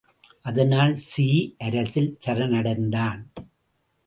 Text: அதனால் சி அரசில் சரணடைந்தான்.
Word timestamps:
அதனால் 0.41 0.95
சி 0.97 1.27
அரசில் 1.57 2.17
சரணடைந்தான். 2.25 3.21